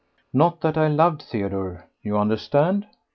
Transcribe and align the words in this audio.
Not 0.33 0.61
that 0.61 0.79
I 0.79 0.87
loved 0.87 1.21
Theodore, 1.21 1.85
you 2.01 2.17
understand? 2.17 2.87